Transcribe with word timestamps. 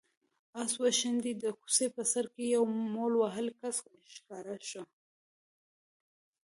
آس 0.61 0.73
وشڼېد، 0.81 1.37
د 1.43 1.45
کوڅې 1.59 1.87
په 1.95 2.03
سر 2.11 2.25
کې 2.33 2.43
يو 2.53 2.63
مول 2.93 3.13
وهلی 3.19 3.53
کس 3.61 3.77
ښکاره 4.13 4.55
شو. 4.69 4.83